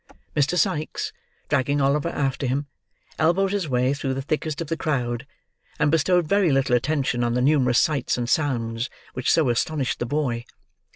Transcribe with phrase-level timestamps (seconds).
[0.35, 0.57] Mr.
[0.57, 1.13] Sikes,
[1.47, 2.65] dragging Oliver after him,
[3.19, 5.27] elbowed his way through the thickest of the crowd,
[5.77, 10.07] and bestowed very little attention on the numerous sights and sounds, which so astonished the
[10.07, 10.43] boy.